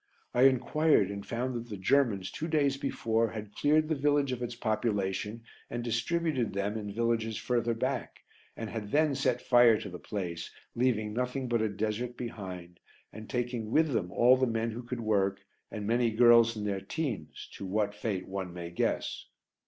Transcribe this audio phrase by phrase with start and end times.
[0.33, 4.41] I enquired and found that the Germans, two days before, had cleared the village of
[4.41, 8.23] its population and distributed them in villages further back,
[8.57, 12.79] and had then set fire to the place, leaving nothing but a desert behind,
[13.13, 16.81] and taking with them all the men who could work and many girls in their
[16.81, 19.27] teens to what fate one may guess.